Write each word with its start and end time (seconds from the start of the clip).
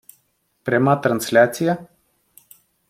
Пряма 0.63 0.95
трансляція? 1.01 1.87